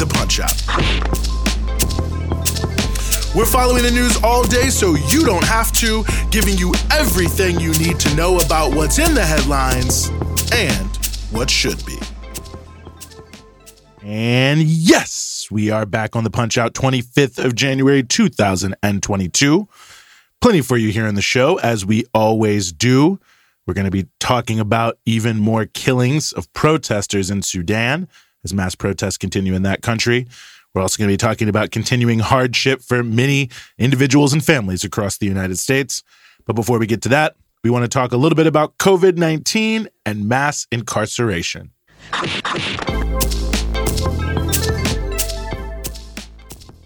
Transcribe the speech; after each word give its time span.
the 0.00 0.06
Punch 0.06 0.40
Out. 0.40 0.56
We're 3.36 3.44
following 3.44 3.82
the 3.82 3.90
news 3.90 4.16
all 4.24 4.44
day 4.44 4.70
so 4.70 4.94
you 4.94 5.26
don't 5.26 5.44
have 5.44 5.72
to, 5.72 6.04
giving 6.30 6.56
you 6.56 6.74
everything 6.90 7.60
you 7.60 7.72
need 7.74 8.00
to 8.00 8.14
know 8.16 8.38
about 8.40 8.74
what's 8.74 8.98
in 8.98 9.14
the 9.14 9.24
headlines 9.24 10.08
and 10.54 10.96
what 11.30 11.50
should 11.50 11.84
be. 11.84 11.98
And 14.02 14.62
yes, 14.62 15.48
we 15.50 15.70
are 15.70 15.84
back 15.84 16.16
on 16.16 16.24
the 16.24 16.30
Punch 16.30 16.56
Out 16.56 16.72
25th 16.72 17.44
of 17.44 17.54
January 17.54 18.02
2022. 18.02 19.68
Plenty 20.40 20.60
for 20.62 20.78
you 20.78 20.88
here 20.88 21.06
in 21.06 21.14
the 21.14 21.20
show, 21.20 21.58
as 21.58 21.84
we 21.84 22.04
always 22.14 22.72
do. 22.72 23.20
We're 23.66 23.74
going 23.74 23.84
to 23.84 23.90
be 23.90 24.06
talking 24.18 24.58
about 24.58 24.98
even 25.04 25.36
more 25.36 25.66
killings 25.66 26.32
of 26.32 26.50
protesters 26.54 27.30
in 27.30 27.42
Sudan 27.42 28.08
as 28.44 28.54
mass 28.54 28.74
protests 28.74 29.16
continue 29.16 29.54
in 29.54 29.62
that 29.62 29.82
country. 29.82 30.26
We're 30.74 30.82
also 30.82 30.98
going 30.98 31.08
to 31.08 31.12
be 31.12 31.16
talking 31.16 31.48
about 31.48 31.72
continuing 31.72 32.20
hardship 32.20 32.80
for 32.82 33.02
many 33.02 33.50
individuals 33.78 34.32
and 34.32 34.44
families 34.44 34.84
across 34.84 35.18
the 35.18 35.26
United 35.26 35.58
States. 35.58 36.02
But 36.46 36.54
before 36.54 36.78
we 36.78 36.86
get 36.86 37.02
to 37.02 37.08
that, 37.10 37.36
we 37.64 37.70
want 37.70 37.84
to 37.84 37.88
talk 37.88 38.12
a 38.12 38.16
little 38.16 38.36
bit 38.36 38.46
about 38.46 38.78
COVID 38.78 39.18
19 39.18 39.88
and 40.06 40.28
mass 40.28 40.66
incarceration. 40.70 41.70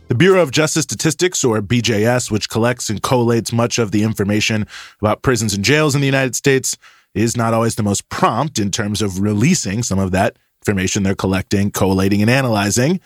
The 0.07 0.15
Bureau 0.19 0.43
of 0.43 0.51
Justice 0.51 0.83
Statistics, 0.83 1.43
or 1.45 1.61
BJS, 1.61 2.31
which 2.31 2.49
collects 2.49 2.91
and 2.91 3.03
collates 3.03 3.53
much 3.53 3.79
of 3.79 3.91
the 3.91 4.03
information 4.03 4.67
about 5.01 5.23
prisons 5.23 5.55
and 5.55 5.65
jails 5.65 5.95
in 5.95 6.01
the 6.01 6.07
United 6.07 6.37
States, 6.37 6.77
is 7.15 7.37
not 7.37 7.55
always 7.55 7.77
the 7.77 7.83
most 7.83 8.09
prompt 8.09 8.59
in 8.59 8.71
terms 8.71 9.01
of 9.01 9.21
releasing 9.21 9.83
some 9.83 9.99
of 9.99 10.11
that 10.11 10.37
information 10.65 11.03
they're 11.03 11.15
collecting, 11.15 11.71
collating, 11.71 12.23
and 12.23 12.31
analyzing. 12.31 13.01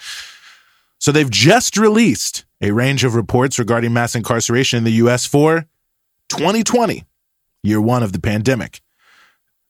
So 0.98 1.10
they've 1.10 1.30
just 1.30 1.76
released 1.76 2.44
a 2.60 2.70
range 2.70 3.02
of 3.02 3.14
reports 3.14 3.58
regarding 3.58 3.92
mass 3.92 4.14
incarceration 4.14 4.78
in 4.78 4.84
the 4.84 4.92
US 4.92 5.26
for 5.26 5.66
2020, 6.28 7.04
year 7.64 7.80
one 7.80 8.04
of 8.04 8.12
the 8.12 8.20
pandemic. 8.20 8.80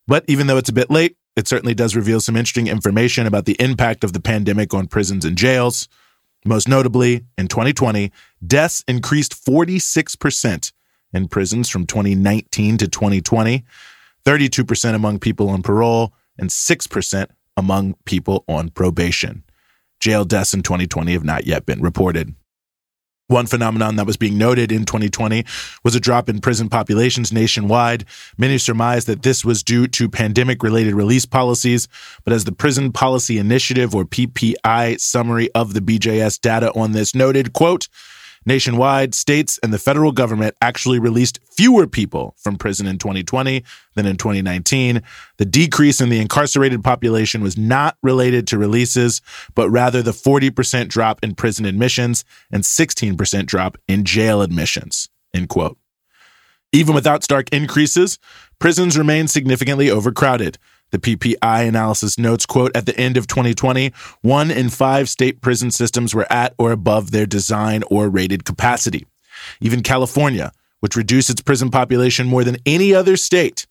But 0.07 0.25
even 0.29 0.47
though 0.47 0.59
it's 0.59 0.69
a 0.69 0.75
bit 0.75 0.91
late, 0.91 1.17
it 1.35 1.49
certainly 1.49 1.75
does 1.75 1.97
reveal 1.97 2.21
some 2.21 2.37
interesting 2.37 2.67
information 2.67 3.27
about 3.27 3.47
the 3.47 3.57
impact 3.61 4.05
of 4.05 4.13
the 4.13 4.21
pandemic 4.21 4.75
on 4.75 4.87
prisons 4.87 5.25
and 5.25 5.37
jails. 5.37 5.89
Most 6.45 6.69
notably, 6.69 7.25
in 7.39 7.49
2020, 7.49 8.13
deaths 8.47 8.85
increased 8.87 9.35
46% 9.45 10.73
in 11.15 11.29
prisons 11.29 11.69
from 11.69 11.87
2019 11.87 12.79
to 12.79 12.89
2020, 12.89 13.65
32% 14.25 14.95
among 14.95 15.19
people 15.21 15.49
on 15.49 15.63
parole, 15.63 16.13
and 16.39 16.51
6% 16.51 17.27
among 17.59 17.95
people 18.05 18.45
on 18.49 18.71
probation. 18.71 19.43
Jail 19.99 20.25
deaths 20.25 20.55
in 20.55 20.63
2020 20.63 21.13
have 21.13 21.25
not 21.25 21.45
yet 21.45 21.67
been 21.67 21.83
reported. 21.83 22.35
One 23.27 23.47
phenomenon 23.47 23.97
that 23.97 24.07
was 24.07 24.17
being 24.17 24.39
noted 24.39 24.73
in 24.73 24.87
2020 24.87 25.45
was 25.85 25.95
a 25.95 26.01
drop 26.01 26.31
in 26.31 26.41
prison 26.41 26.71
populations 26.71 27.31
nationwide. 27.31 28.07
Many 28.39 28.57
surmised 28.57 29.07
that 29.09 29.23
this 29.23 29.45
was 29.45 29.63
due 29.63 29.87
to 29.89 30.09
pandemic 30.09 30.63
related 30.63 30.95
release 30.95 31.27
policies, 31.27 31.89
but 32.25 32.33
as 32.33 32.45
the 32.45 32.53
Prison 32.53 32.91
Policy 32.91 33.37
Initiative 33.37 33.95
or 33.95 34.07
PPI 34.07 34.99
summary 34.99 35.51
of 35.55 35.75
the 35.75 35.81
BJS 35.81 36.41
data 36.41 36.73
on 36.73 36.93
this 36.93 37.15
noted, 37.15 37.53
quote, 37.53 37.89
Nationwide, 38.47 39.15
states 39.15 39.59
and 39.63 39.73
the 39.73 39.79
federal 39.79 40.13
government 40.13 40.57
actually 40.61 40.99
released 40.99 41.41
fewer 41.51 41.87
people 41.87 42.35
from 42.39 42.57
prison 42.57 42.87
in 42.87 42.99
2020 42.99 43.65
than 43.95 44.07
in 44.07 44.17
2019. 44.17 45.03
The 45.37 45.45
decrease 45.45 46.01
in 46.01 46.09
the 46.09 46.21
incarcerated 46.21 46.83
population 46.83 47.43
was 47.43 47.57
not 47.57 47.97
related 48.03 48.47
to 48.49 48.59
releases, 48.59 49.21
but 49.55 49.71
rather 49.71 50.03
the 50.03 50.13
40% 50.13 50.89
drop 50.89 51.21
in 51.23 51.35
prison 51.35 51.65
admissions 51.65 52.25
and 52.51 52.63
16% 52.63 53.47
drop 53.47 53.77
in 53.87 54.05
jail 54.05 54.43
admissions. 54.43 55.09
End 55.35 55.49
quote. 55.49 55.79
Even 56.73 56.95
without 56.95 57.25
stark 57.25 57.49
increases, 57.51 58.19
prisons 58.59 58.99
remain 58.99 59.27
significantly 59.27 59.91
overcrowded. 59.91 60.59
The 60.91 60.99
PPI 60.99 61.69
analysis 61.69 62.19
notes, 62.19 62.47
quote, 62.47 62.75
at 62.75 62.87
the 62.87 62.99
end 62.99 63.17
of 63.17 63.27
2020, 63.27 63.93
one 64.23 64.51
in 64.51 64.71
five 64.71 65.09
state 65.09 65.41
prison 65.41 65.71
systems 65.71 66.15
were 66.15 66.31
at 66.33 66.55
or 66.59 66.73
above 66.73 67.11
their 67.11 67.27
design 67.27 67.83
or 67.91 68.09
rated 68.09 68.45
capacity. 68.45 69.07
Even 69.61 69.83
California, 69.83 70.53
which 70.81 70.97
reduced 70.97 71.31
its 71.31 71.43
prison 71.43 71.71
population 71.71 72.27
more 72.27 72.45
than 72.45 72.57
any 72.65 72.95
other 72.95 73.17
state, 73.17 73.67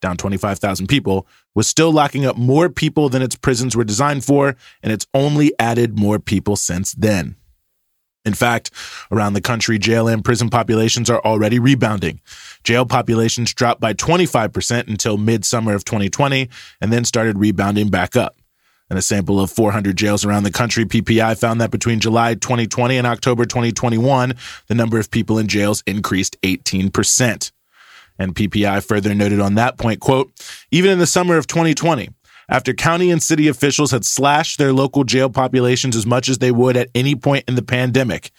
down 0.00 0.16
25,000 0.16 0.86
people, 0.86 1.26
was 1.54 1.66
still 1.66 1.92
locking 1.92 2.24
up 2.26 2.36
more 2.36 2.68
people 2.68 3.08
than 3.08 3.22
its 3.22 3.36
prisons 3.36 3.76
were 3.76 3.84
designed 3.84 4.24
for, 4.24 4.56
and 4.82 4.92
it's 4.92 5.06
only 5.14 5.52
added 5.58 5.98
more 5.98 6.18
people 6.18 6.56
since 6.56 6.92
then. 6.92 7.36
In 8.24 8.34
fact, 8.34 8.70
around 9.10 9.34
the 9.34 9.40
country, 9.40 9.78
jail 9.78 10.08
and 10.08 10.24
prison 10.24 10.48
populations 10.48 11.10
are 11.10 11.20
already 11.24 11.58
rebounding. 11.58 12.20
Jail 12.62 12.86
populations 12.86 13.52
dropped 13.52 13.80
by 13.80 13.92
25% 13.92 14.88
until 14.88 15.18
midsummer 15.18 15.74
of 15.74 15.84
2020 15.84 16.48
and 16.80 16.92
then 16.92 17.04
started 17.04 17.38
rebounding 17.38 17.90
back 17.90 18.16
up. 18.16 18.36
In 18.90 18.96
a 18.96 19.02
sample 19.02 19.40
of 19.40 19.50
400 19.50 19.96
jails 19.96 20.24
around 20.24 20.42
the 20.42 20.50
country, 20.50 20.84
PPI 20.84 21.38
found 21.38 21.60
that 21.60 21.70
between 21.70 22.00
July 22.00 22.34
2020 22.34 22.96
and 22.96 23.06
October 23.06 23.44
2021, 23.44 24.34
the 24.68 24.74
number 24.74 24.98
of 24.98 25.10
people 25.10 25.38
in 25.38 25.48
jails 25.48 25.82
increased 25.86 26.40
18%. 26.42 27.50
And 28.18 28.34
PPI 28.34 28.86
further 28.86 29.14
noted 29.14 29.40
on 29.40 29.56
that 29.56 29.78
point, 29.78 30.00
quote, 30.00 30.32
even 30.70 30.90
in 30.90 30.98
the 30.98 31.06
summer 31.06 31.36
of 31.36 31.46
2020, 31.46 32.10
after 32.48 32.72
county 32.72 33.10
and 33.10 33.22
city 33.22 33.48
officials 33.48 33.90
had 33.90 34.04
slashed 34.04 34.58
their 34.58 34.72
local 34.72 35.04
jail 35.04 35.30
populations 35.30 35.96
as 35.96 36.06
much 36.06 36.28
as 36.28 36.38
they 36.38 36.52
would 36.52 36.76
at 36.76 36.90
any 36.94 37.14
point 37.14 37.44
in 37.48 37.54
the 37.54 37.62
pandemic. 37.62 38.30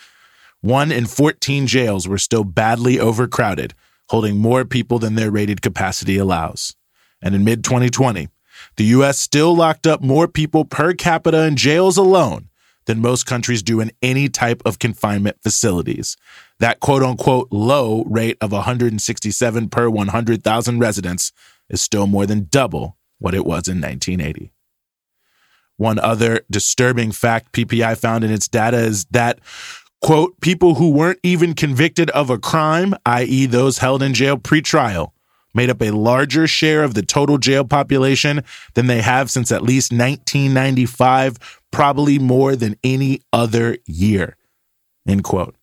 One 0.61 0.91
in 0.91 1.05
14 1.05 1.67
jails 1.67 2.07
were 2.07 2.17
still 2.17 2.43
badly 2.43 2.99
overcrowded, 2.99 3.73
holding 4.09 4.37
more 4.37 4.65
people 4.65 4.99
than 4.99 5.15
their 5.15 5.31
rated 5.31 5.61
capacity 5.61 6.17
allows. 6.17 6.75
And 7.21 7.35
in 7.35 7.43
mid 7.43 7.63
2020, 7.63 8.29
the 8.77 8.85
U.S. 8.85 9.19
still 9.19 9.55
locked 9.55 9.87
up 9.87 10.01
more 10.01 10.27
people 10.27 10.65
per 10.65 10.93
capita 10.93 11.43
in 11.45 11.55
jails 11.55 11.97
alone 11.97 12.49
than 12.85 13.01
most 13.01 13.25
countries 13.25 13.63
do 13.63 13.79
in 13.79 13.91
any 14.01 14.29
type 14.29 14.61
of 14.65 14.79
confinement 14.79 15.37
facilities. 15.41 16.17
That 16.59 16.79
quote 16.79 17.03
unquote 17.03 17.47
low 17.51 18.03
rate 18.05 18.37
of 18.41 18.51
167 18.51 19.69
per 19.69 19.89
100,000 19.89 20.79
residents 20.79 21.31
is 21.69 21.81
still 21.81 22.07
more 22.07 22.25
than 22.25 22.47
double 22.49 22.97
what 23.25 23.33
it 23.33 23.43
was 23.43 23.67
in 23.67 23.81
1980. 23.81 24.51
One 25.77 25.97
other 25.97 26.41
disturbing 26.51 27.11
fact 27.11 27.53
PPI 27.53 27.97
found 27.97 28.23
in 28.23 28.31
its 28.31 28.47
data 28.47 28.77
is 28.77 29.05
that, 29.05 29.39
quote, 29.99 30.39
people 30.41 30.75
who 30.75 30.91
weren't 30.91 31.19
even 31.23 31.55
convicted 31.55 32.11
of 32.11 32.29
a 32.29 32.37
crime, 32.37 32.93
i.e., 33.03 33.47
those 33.47 33.79
held 33.79 34.03
in 34.03 34.13
jail 34.13 34.37
pre-trial, 34.37 35.11
made 35.55 35.71
up 35.71 35.81
a 35.81 35.89
larger 35.89 36.45
share 36.45 36.83
of 36.83 36.93
the 36.93 37.01
total 37.01 37.39
jail 37.39 37.65
population 37.65 38.43
than 38.75 38.85
they 38.85 39.01
have 39.01 39.31
since 39.31 39.51
at 39.51 39.63
least 39.63 39.91
1995, 39.91 41.61
probably 41.71 42.19
more 42.19 42.55
than 42.55 42.75
any 42.83 43.21
other 43.33 43.77
year. 43.87 44.37
End 45.07 45.23
quote. 45.23 45.55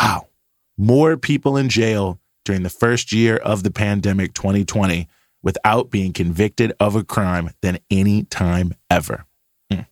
Wow. 0.00 0.28
More 0.78 1.18
people 1.18 1.58
in 1.58 1.68
jail 1.68 2.18
during 2.46 2.62
the 2.62 2.70
first 2.70 3.12
year 3.12 3.36
of 3.36 3.62
the 3.62 3.70
pandemic 3.70 4.32
2020 4.32 5.06
without 5.42 5.90
being 5.90 6.12
convicted 6.12 6.72
of 6.80 6.94
a 6.96 7.04
crime 7.04 7.50
than 7.62 7.78
any 7.90 8.24
time 8.24 8.74
ever. 8.90 9.24
Hmm. 9.70 9.82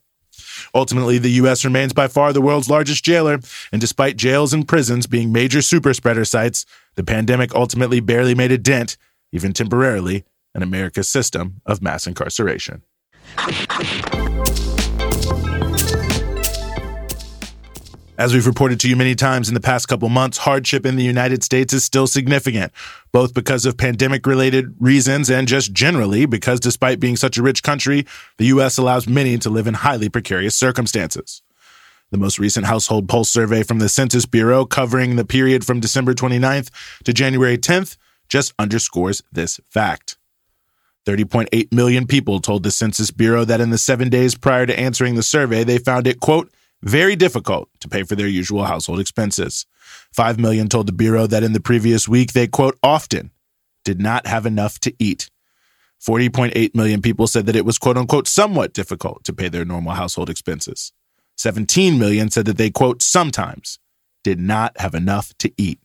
Ultimately, 0.75 1.19
the 1.19 1.31
U.S. 1.32 1.64
remains 1.64 1.93
by 1.93 2.08
far 2.08 2.32
the 2.32 2.40
world's 2.40 2.70
largest 2.70 3.04
jailer, 3.04 3.38
and 3.72 3.81
despite 3.81 4.16
jails 4.16 4.52
and 4.52 4.66
prisons 4.66 5.06
being 5.06 5.32
major 5.32 5.62
super 5.62 5.94
spreader 5.94 6.25
sites, 6.25 6.66
the 6.94 7.04
pandemic 7.04 7.54
ultimately 7.54 8.00
barely 8.00 8.34
made 8.34 8.52
a 8.52 8.58
dent, 8.58 8.96
even 9.32 9.52
temporarily, 9.52 10.25
in 10.54 10.62
America's 10.62 11.08
system 11.08 11.60
of 11.66 11.82
mass 11.82 12.06
incarceration. 12.06 12.82
As 18.18 18.32
we've 18.32 18.46
reported 18.46 18.80
to 18.80 18.88
you 18.88 18.96
many 18.96 19.14
times 19.14 19.48
in 19.48 19.54
the 19.54 19.60
past 19.60 19.88
couple 19.88 20.08
months, 20.08 20.38
hardship 20.38 20.86
in 20.86 20.96
the 20.96 21.04
United 21.04 21.44
States 21.44 21.74
is 21.74 21.84
still 21.84 22.06
significant, 22.06 22.72
both 23.12 23.34
because 23.34 23.66
of 23.66 23.76
pandemic 23.76 24.26
related 24.26 24.74
reasons 24.80 25.28
and 25.28 25.46
just 25.46 25.74
generally 25.74 26.24
because 26.24 26.58
despite 26.58 26.98
being 26.98 27.16
such 27.16 27.36
a 27.36 27.42
rich 27.42 27.62
country, 27.62 28.06
the 28.38 28.46
U.S. 28.46 28.78
allows 28.78 29.06
many 29.06 29.36
to 29.36 29.50
live 29.50 29.66
in 29.66 29.74
highly 29.74 30.08
precarious 30.08 30.56
circumstances. 30.56 31.42
The 32.10 32.16
most 32.16 32.38
recent 32.38 32.64
household 32.64 33.06
pulse 33.06 33.30
survey 33.30 33.62
from 33.62 33.80
the 33.80 33.88
Census 33.88 34.24
Bureau 34.24 34.64
covering 34.64 35.16
the 35.16 35.24
period 35.26 35.66
from 35.66 35.80
December 35.80 36.14
29th 36.14 36.70
to 37.04 37.12
January 37.12 37.58
10th 37.58 37.98
just 38.30 38.54
underscores 38.58 39.22
this 39.30 39.60
fact. 39.68 40.16
30.8 41.04 41.70
million 41.70 42.06
people 42.06 42.40
told 42.40 42.62
the 42.62 42.70
Census 42.70 43.10
Bureau 43.10 43.44
that 43.44 43.60
in 43.60 43.68
the 43.68 43.78
seven 43.78 44.08
days 44.08 44.34
prior 44.34 44.64
to 44.64 44.78
answering 44.78 45.16
the 45.16 45.22
survey, 45.22 45.64
they 45.64 45.78
found 45.78 46.06
it, 46.06 46.18
quote, 46.18 46.50
very 46.82 47.17
difficult 47.17 47.69
to 47.81 47.88
pay 47.88 48.02
for 48.02 48.14
their 48.14 48.28
usual 48.28 48.64
household 48.64 49.00
expenses. 49.00 49.67
5 50.12 50.38
million 50.38 50.69
told 50.69 50.87
the 50.87 50.93
Bureau 50.93 51.26
that 51.26 51.43
in 51.43 51.52
the 51.52 51.61
previous 51.61 52.08
week, 52.08 52.32
they, 52.32 52.46
quote, 52.46 52.78
often 52.82 53.31
did 53.84 54.00
not 54.00 54.26
have 54.26 54.46
enough 54.46 54.78
to 54.81 54.94
eat. 54.99 55.31
40.8 56.06 56.75
million 56.75 57.00
people 57.00 57.26
said 57.26 57.46
that 57.46 57.56
it 57.56 57.64
was, 57.64 57.78
quote 57.78 57.96
unquote, 57.96 58.28
somewhat 58.28 58.73
difficult 58.73 59.25
to 59.25 59.32
pay 59.32 59.49
their 59.49 59.64
normal 59.64 59.93
household 59.93 60.28
expenses. 60.28 60.93
17 61.37 61.99
million 61.99 62.31
said 62.31 62.46
that 62.46 62.58
they, 62.58 62.70
quote, 62.70 63.02
sometimes 63.02 63.78
did 64.23 64.38
not 64.38 64.78
have 64.81 64.94
enough 64.94 65.37
to 65.38 65.52
eat. 65.56 65.78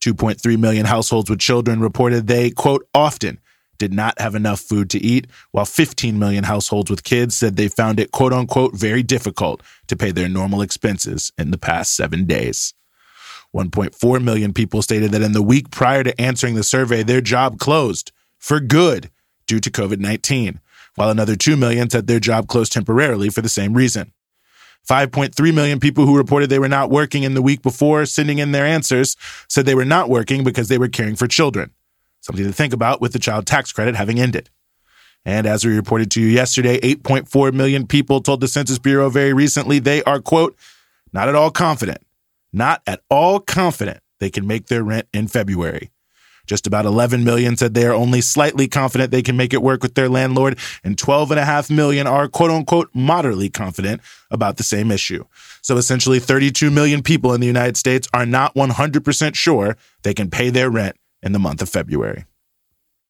2.3 0.00 0.58
million 0.58 0.86
households 0.86 1.28
with 1.28 1.40
children 1.40 1.80
reported 1.80 2.26
they, 2.26 2.50
quote, 2.50 2.86
often 2.94 3.38
did 3.80 3.92
not 3.92 4.20
have 4.20 4.34
enough 4.36 4.60
food 4.60 4.90
to 4.90 4.98
eat, 5.00 5.26
while 5.50 5.64
15 5.64 6.18
million 6.18 6.44
households 6.44 6.90
with 6.90 7.02
kids 7.02 7.36
said 7.36 7.56
they 7.56 7.66
found 7.66 7.98
it, 7.98 8.12
quote 8.12 8.32
unquote, 8.32 8.74
very 8.74 9.02
difficult 9.02 9.62
to 9.88 9.96
pay 9.96 10.12
their 10.12 10.28
normal 10.28 10.60
expenses 10.60 11.32
in 11.38 11.50
the 11.50 11.58
past 11.58 11.96
seven 11.96 12.26
days. 12.26 12.74
1.4 13.52 14.22
million 14.22 14.52
people 14.52 14.82
stated 14.82 15.10
that 15.10 15.22
in 15.22 15.32
the 15.32 15.42
week 15.42 15.70
prior 15.70 16.04
to 16.04 16.20
answering 16.20 16.54
the 16.54 16.62
survey, 16.62 17.02
their 17.02 17.22
job 17.22 17.58
closed 17.58 18.12
for 18.38 18.60
good 18.60 19.10
due 19.46 19.58
to 19.58 19.70
COVID 19.70 19.98
19, 19.98 20.60
while 20.94 21.10
another 21.10 21.34
2 21.34 21.56
million 21.56 21.88
said 21.90 22.06
their 22.06 22.20
job 22.20 22.46
closed 22.46 22.72
temporarily 22.72 23.30
for 23.30 23.40
the 23.40 23.48
same 23.48 23.74
reason. 23.74 24.12
5.3 24.88 25.54
million 25.54 25.80
people 25.80 26.04
who 26.06 26.16
reported 26.16 26.50
they 26.50 26.58
were 26.58 26.68
not 26.68 26.90
working 26.90 27.22
in 27.22 27.34
the 27.34 27.42
week 27.42 27.62
before 27.62 28.06
sending 28.06 28.38
in 28.38 28.52
their 28.52 28.66
answers 28.66 29.16
said 29.48 29.64
they 29.64 29.74
were 29.74 29.84
not 29.84 30.08
working 30.08 30.44
because 30.44 30.68
they 30.68 30.78
were 30.78 30.88
caring 30.88 31.16
for 31.16 31.26
children. 31.26 31.70
Something 32.20 32.46
to 32.46 32.52
think 32.52 32.72
about 32.72 33.00
with 33.00 33.12
the 33.12 33.18
child 33.18 33.46
tax 33.46 33.72
credit 33.72 33.96
having 33.96 34.20
ended. 34.20 34.50
And 35.24 35.46
as 35.46 35.64
we 35.64 35.74
reported 35.74 36.10
to 36.12 36.20
you 36.20 36.28
yesterday, 36.28 36.78
8.4 36.80 37.52
million 37.52 37.86
people 37.86 38.20
told 38.20 38.40
the 38.40 38.48
Census 38.48 38.78
Bureau 38.78 39.10
very 39.10 39.32
recently 39.32 39.78
they 39.78 40.02
are, 40.04 40.20
quote, 40.20 40.56
not 41.12 41.28
at 41.28 41.34
all 41.34 41.50
confident, 41.50 41.98
not 42.52 42.82
at 42.86 43.02
all 43.10 43.40
confident 43.40 44.00
they 44.18 44.30
can 44.30 44.46
make 44.46 44.66
their 44.66 44.82
rent 44.82 45.08
in 45.12 45.28
February. 45.28 45.90
Just 46.46 46.66
about 46.66 46.86
11 46.86 47.22
million 47.22 47.56
said 47.56 47.74
they 47.74 47.86
are 47.86 47.94
only 47.94 48.20
slightly 48.20 48.66
confident 48.66 49.10
they 49.10 49.22
can 49.22 49.36
make 49.36 49.52
it 49.52 49.62
work 49.62 49.82
with 49.82 49.94
their 49.94 50.08
landlord, 50.08 50.58
and 50.82 50.96
12.5 50.96 51.70
million 51.70 52.06
are 52.06 52.28
quote 52.28 52.50
unquote 52.50 52.90
moderately 52.94 53.48
confident 53.48 54.00
about 54.30 54.56
the 54.56 54.62
same 54.62 54.90
issue. 54.90 55.24
So 55.62 55.76
essentially, 55.76 56.18
32 56.18 56.70
million 56.70 57.02
people 57.02 57.34
in 57.34 57.40
the 57.40 57.46
United 57.46 57.76
States 57.76 58.08
are 58.12 58.26
not 58.26 58.54
100% 58.54 59.34
sure 59.34 59.76
they 60.02 60.14
can 60.14 60.30
pay 60.30 60.50
their 60.50 60.70
rent 60.70 60.96
in 61.22 61.32
the 61.32 61.38
month 61.38 61.62
of 61.62 61.68
February. 61.68 62.24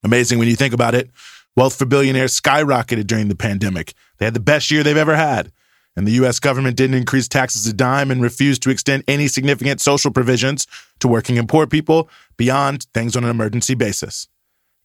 Amazing 0.02 0.38
when 0.38 0.48
you 0.48 0.56
think 0.56 0.74
about 0.74 0.94
it. 0.94 1.10
Wealth 1.56 1.76
for 1.76 1.84
billionaires 1.84 2.38
skyrocketed 2.40 3.06
during 3.06 3.28
the 3.28 3.36
pandemic. 3.36 3.94
They 4.18 4.24
had 4.24 4.34
the 4.34 4.40
best 4.40 4.70
year 4.70 4.82
they've 4.82 4.96
ever 4.96 5.16
had 5.16 5.52
and 5.96 6.06
the 6.06 6.12
U.S. 6.12 6.38
government 6.40 6.76
didn't 6.76 6.96
increase 6.96 7.28
taxes 7.28 7.66
a 7.66 7.72
dime 7.72 8.10
and 8.10 8.22
refused 8.22 8.62
to 8.62 8.70
extend 8.70 9.04
any 9.08 9.28
significant 9.28 9.80
social 9.80 10.10
provisions 10.10 10.66
to 11.00 11.08
working 11.08 11.38
and 11.38 11.48
poor 11.48 11.66
people 11.66 12.08
beyond 12.36 12.86
things 12.94 13.16
on 13.16 13.24
an 13.24 13.30
emergency 13.30 13.74
basis, 13.74 14.28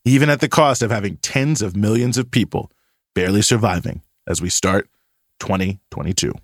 even 0.04 0.28
at 0.28 0.40
the 0.40 0.48
cost 0.48 0.82
of 0.82 0.90
having 0.90 1.16
tens 1.18 1.62
of 1.62 1.76
millions 1.76 2.18
of 2.18 2.30
people 2.30 2.70
barely 3.14 3.42
surviving 3.42 4.02
as 4.26 4.42
we 4.42 4.50
start 4.50 4.88
2022. 5.40 6.34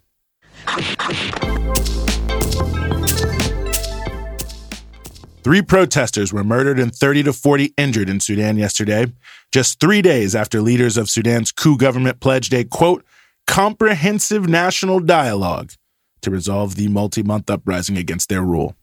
Three 5.43 5.61
protesters 5.61 6.33
were 6.33 6.45
murdered 6.45 6.79
and 6.79 6.95
30 6.95 7.25
to 7.25 7.33
40 7.33 7.75
injured 7.77 8.09
in 8.09 8.21
Sudan 8.21 8.57
yesterday, 8.57 9.07
just 9.51 9.81
three 9.81 10.01
days 10.01 10.37
after 10.37 10.61
leaders 10.61 10.97
of 10.97 11.11
Sudan's 11.11 11.51
coup 11.51 11.77
government 11.77 12.21
pledged 12.21 12.55
a 12.55 12.63
quote, 12.63 13.05
comprehensive 13.49 14.49
national 14.49 15.01
dialogue 15.01 15.73
to 16.21 16.31
resolve 16.31 16.77
the 16.77 16.87
multi 16.87 17.25
month 17.25 17.51
uprising 17.51 17.99
against 17.99 18.29
their 18.29 18.43
rule. 18.43 18.77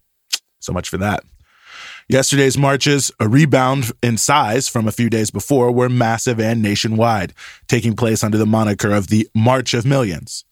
So 0.59 0.73
much 0.73 0.89
for 0.89 0.97
that. 0.97 1.23
Yesterday's 2.09 2.57
marches, 2.57 3.09
a 3.21 3.29
rebound 3.29 3.93
in 4.03 4.17
size 4.17 4.67
from 4.67 4.85
a 4.85 4.91
few 4.91 5.09
days 5.09 5.31
before, 5.31 5.71
were 5.71 5.87
massive 5.87 6.41
and 6.41 6.61
nationwide, 6.61 7.33
taking 7.67 7.95
place 7.95 8.21
under 8.21 8.37
the 8.37 8.45
moniker 8.45 8.91
of 8.91 9.07
the 9.07 9.29
March 9.33 9.73
of 9.73 9.85
Millions. 9.85 10.43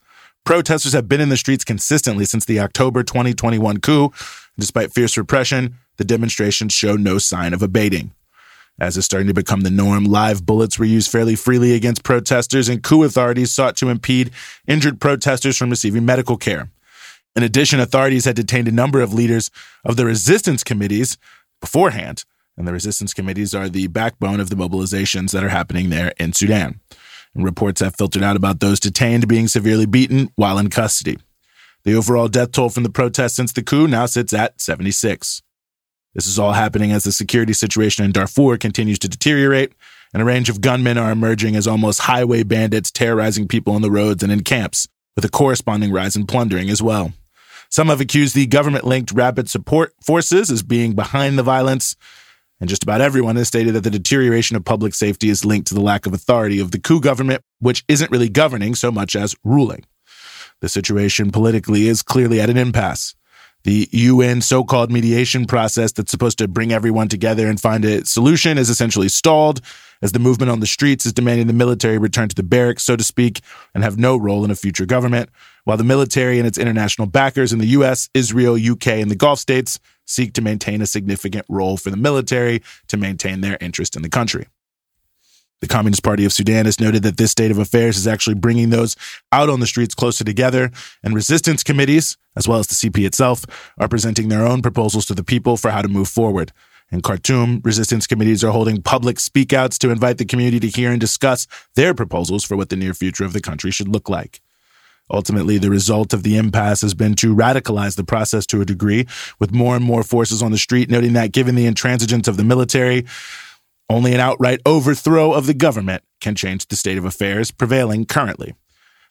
Protesters 0.45 0.93
have 0.93 1.09
been 1.09 1.19
in 1.19 1.27
the 1.27 1.35
streets 1.35 1.65
consistently 1.65 2.23
since 2.23 2.45
the 2.45 2.61
October 2.61 3.03
2021 3.03 3.81
coup. 3.81 4.13
Despite 4.57 4.93
fierce 4.93 5.17
repression, 5.17 5.75
the 5.97 6.05
demonstrations 6.05 6.73
show 6.73 6.95
no 6.95 7.17
sign 7.17 7.53
of 7.53 7.61
abating. 7.61 8.11
As 8.79 8.95
is 8.95 9.05
starting 9.05 9.27
to 9.27 9.33
become 9.33 9.61
the 9.61 9.71
norm, 9.71 10.05
live 10.05 10.45
bullets 10.45 10.77
were 10.77 10.85
used 10.85 11.11
fairly 11.11 11.35
freely 11.35 11.73
against 11.73 12.03
protesters, 12.03 12.69
and 12.69 12.83
coup 12.83 13.03
authorities 13.03 13.51
sought 13.51 13.75
to 13.77 13.89
impede 13.89 14.29
injured 14.67 15.01
protesters 15.01 15.57
from 15.57 15.71
receiving 15.71 16.05
medical 16.05 16.37
care. 16.37 16.69
In 17.35 17.43
addition, 17.43 17.79
authorities 17.79 18.25
had 18.25 18.35
detained 18.35 18.67
a 18.67 18.71
number 18.71 19.01
of 19.01 19.13
leaders 19.13 19.49
of 19.83 19.95
the 19.95 20.05
resistance 20.05 20.63
committees 20.63 21.17
beforehand, 21.59 22.23
and 22.55 22.67
the 22.67 22.73
resistance 22.73 23.13
committees 23.13 23.55
are 23.55 23.69
the 23.69 23.87
backbone 23.87 24.39
of 24.39 24.49
the 24.49 24.55
mobilizations 24.55 25.31
that 25.31 25.43
are 25.43 25.49
happening 25.49 25.89
there 25.89 26.13
in 26.19 26.33
Sudan. 26.33 26.79
And 27.33 27.43
reports 27.43 27.81
have 27.81 27.95
filtered 27.95 28.23
out 28.23 28.35
about 28.35 28.59
those 28.59 28.79
detained 28.79 29.27
being 29.27 29.47
severely 29.47 29.85
beaten 29.85 30.29
while 30.35 30.57
in 30.57 30.69
custody. 30.69 31.17
The 31.83 31.95
overall 31.95 32.27
death 32.27 32.51
toll 32.51 32.69
from 32.69 32.83
the 32.83 32.89
protests 32.89 33.35
since 33.35 33.53
the 33.53 33.63
coup 33.63 33.87
now 33.87 34.07
sits 34.07 34.33
at 34.33 34.59
76. 34.59 35.41
This 36.17 36.25
is 36.25 36.39
all 36.39 36.53
happening 36.53 36.91
as 36.91 37.03
the 37.03 37.11
security 37.11 37.53
situation 37.53 38.03
in 38.03 38.11
Darfur 38.11 38.57
continues 38.57 38.97
to 38.99 39.07
deteriorate, 39.07 39.73
and 40.11 40.21
a 40.21 40.25
range 40.25 40.49
of 40.49 40.61
gunmen 40.61 40.97
are 40.97 41.11
emerging 41.11 41.55
as 41.55 41.67
almost 41.67 42.01
highway 42.01 42.41
bandits 42.41 42.89
terrorizing 42.89 43.47
people 43.47 43.75
on 43.75 43.83
the 43.83 43.91
roads 43.91 44.23
and 44.23 44.31
in 44.31 44.41
camps, 44.41 44.87
with 45.15 45.23
a 45.25 45.29
corresponding 45.29 45.91
rise 45.91 46.15
in 46.15 46.25
plundering 46.25 46.71
as 46.71 46.81
well. 46.81 47.13
Some 47.69 47.89
have 47.89 48.01
accused 48.01 48.33
the 48.33 48.47
government 48.47 48.83
linked 48.83 49.11
rapid 49.11 49.47
support 49.47 49.93
forces 50.01 50.49
as 50.49 50.63
being 50.63 50.95
behind 50.95 51.37
the 51.37 51.43
violence, 51.43 51.95
and 52.59 52.67
just 52.67 52.81
about 52.81 52.99
everyone 52.99 53.35
has 53.35 53.49
stated 53.49 53.75
that 53.75 53.83
the 53.83 53.91
deterioration 53.91 54.57
of 54.57 54.65
public 54.65 54.95
safety 54.95 55.29
is 55.29 55.45
linked 55.45 55.67
to 55.67 55.75
the 55.75 55.81
lack 55.81 56.07
of 56.07 56.13
authority 56.13 56.59
of 56.59 56.71
the 56.71 56.79
coup 56.79 56.99
government, 56.99 57.43
which 57.59 57.85
isn't 57.87 58.09
really 58.09 58.29
governing 58.29 58.73
so 58.73 58.91
much 58.91 59.15
as 59.15 59.35
ruling. 59.43 59.85
The 60.61 60.69
situation 60.69 61.29
politically 61.29 61.87
is 61.87 62.01
clearly 62.01 62.41
at 62.41 62.49
an 62.49 62.57
impasse. 62.57 63.13
The 63.67 63.89
UN 63.91 64.39
so 64.39 64.63
called 64.63 64.93
mediation 64.93 65.43
process 65.43 65.91
that's 65.91 66.09
supposed 66.09 66.37
to 66.37 66.47
bring 66.47 66.71
everyone 66.71 67.09
together 67.09 67.49
and 67.49 67.59
find 67.59 67.83
a 67.83 68.05
solution 68.05 68.57
is 68.57 68.69
essentially 68.69 69.09
stalled 69.09 69.59
as 70.01 70.13
the 70.13 70.19
movement 70.19 70.49
on 70.49 70.61
the 70.61 70.65
streets 70.65 71.05
is 71.05 71.11
demanding 71.11 71.47
the 71.47 71.53
military 71.53 71.97
return 71.97 72.29
to 72.29 72.35
the 72.35 72.43
barracks, 72.43 72.83
so 72.83 72.95
to 72.95 73.03
speak, 73.03 73.41
and 73.75 73.83
have 73.83 73.97
no 73.97 74.15
role 74.15 74.45
in 74.45 74.51
a 74.51 74.55
future 74.55 74.85
government, 74.85 75.29
while 75.65 75.75
the 75.75 75.83
military 75.83 76.39
and 76.39 76.47
its 76.47 76.57
international 76.57 77.07
backers 77.07 77.51
in 77.51 77.59
the 77.59 77.67
US, 77.67 78.09
Israel, 78.13 78.55
UK, 78.55 78.87
and 79.01 79.11
the 79.11 79.15
Gulf 79.15 79.39
states 79.39 79.81
seek 80.05 80.31
to 80.35 80.41
maintain 80.41 80.81
a 80.81 80.85
significant 80.85 81.45
role 81.49 81.75
for 81.75 81.89
the 81.89 81.97
military 81.97 82.63
to 82.87 82.95
maintain 82.95 83.41
their 83.41 83.57
interest 83.59 83.97
in 83.97 84.01
the 84.01 84.07
country. 84.07 84.47
The 85.59 85.67
Communist 85.67 86.03
Party 86.03 86.23
of 86.23 86.31
Sudan 86.31 86.65
has 86.65 86.79
noted 86.79 87.03
that 87.03 87.17
this 87.17 87.31
state 87.31 87.49
of 87.49 87.57
affairs 87.57 87.97
is 87.97 88.07
actually 88.07 88.35
bringing 88.35 88.69
those 88.69 88.95
out 89.31 89.49
on 89.49 89.59
the 89.59 89.67
streets 89.67 89.95
closer 89.95 90.23
together, 90.23 90.71
and 91.03 91.13
resistance 91.15 91.63
committees, 91.63 92.15
as 92.37 92.47
well 92.47 92.59
as 92.59 92.67
the 92.67 92.75
CP 92.75 93.05
itself, 93.05 93.43
are 93.77 93.89
presenting 93.89 94.29
their 94.29 94.45
own 94.45 94.61
proposals 94.61 95.05
to 95.07 95.15
the 95.15 95.23
people 95.23 95.57
for 95.57 95.71
how 95.71 95.81
to 95.81 95.89
move 95.89 96.07
forward. 96.07 96.53
In 96.89 97.01
Khartoum, 97.01 97.59
resistance 97.65 98.07
committees 98.07 98.43
are 98.43 98.51
holding 98.51 98.81
public 98.81 99.17
speakouts 99.17 99.77
to 99.79 99.89
invite 99.89 100.19
the 100.19 100.25
community 100.25 100.59
to 100.61 100.67
hear 100.69 100.91
and 100.91 101.01
discuss 101.01 101.45
their 101.75 101.93
proposals 101.93 102.45
for 102.45 102.55
what 102.55 102.69
the 102.69 102.77
near 102.77 102.93
future 102.93 103.25
of 103.25 103.33
the 103.33 103.41
country 103.41 103.71
should 103.71 103.89
look 103.89 104.07
like. 104.07 104.39
Ultimately, 105.11 105.57
the 105.57 105.69
result 105.69 106.13
of 106.13 106.23
the 106.23 106.37
impasse 106.37 106.81
has 106.81 106.93
been 106.93 107.15
to 107.15 107.35
radicalize 107.35 107.95
the 107.95 108.03
process 108.03 108.45
to 108.47 108.61
a 108.61 108.65
degree, 108.65 109.07
with 109.39 109.53
more 109.53 109.75
and 109.75 109.83
more 109.83 110.03
forces 110.03 110.41
on 110.41 110.51
the 110.51 110.57
street 110.57 110.89
noting 110.89 111.13
that 111.13 111.31
given 111.31 111.55
the 111.55 111.65
intransigence 111.65 112.27
of 112.27 112.37
the 112.37 112.43
military, 112.43 113.05
only 113.89 114.13
an 114.13 114.19
outright 114.19 114.61
overthrow 114.65 115.31
of 115.31 115.45
the 115.45 115.53
government 115.53 116.03
can 116.19 116.35
change 116.35 116.67
the 116.67 116.75
state 116.75 116.97
of 116.97 117.05
affairs 117.05 117.51
prevailing 117.51 118.05
currently. 118.05 118.53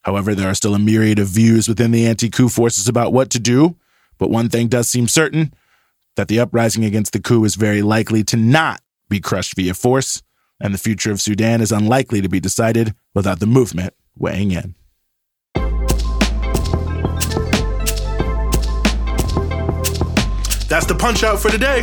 However, 0.06 0.36
there 0.36 0.48
are 0.48 0.54
still 0.54 0.76
a 0.76 0.78
myriad 0.78 1.18
of 1.18 1.26
views 1.26 1.66
within 1.66 1.90
the 1.90 2.06
anti 2.06 2.30
coup 2.30 2.48
forces 2.48 2.86
about 2.86 3.12
what 3.12 3.28
to 3.30 3.40
do, 3.40 3.74
but 4.18 4.30
one 4.30 4.48
thing 4.48 4.68
does 4.68 4.88
seem 4.88 5.08
certain 5.08 5.52
that 6.14 6.28
the 6.28 6.38
uprising 6.38 6.84
against 6.84 7.12
the 7.12 7.18
coup 7.18 7.44
is 7.44 7.56
very 7.56 7.82
likely 7.82 8.22
to 8.22 8.36
not 8.36 8.80
be 9.08 9.18
crushed 9.18 9.56
via 9.56 9.74
force, 9.74 10.22
and 10.60 10.72
the 10.72 10.78
future 10.78 11.10
of 11.10 11.20
Sudan 11.20 11.60
is 11.60 11.72
unlikely 11.72 12.20
to 12.20 12.28
be 12.28 12.38
decided 12.38 12.94
without 13.14 13.40
the 13.40 13.46
movement 13.46 13.94
weighing 14.16 14.52
in. 14.52 14.76
That's 20.68 20.86
the 20.86 20.96
punch 20.96 21.24
out 21.24 21.40
for 21.40 21.50
today. 21.50 21.82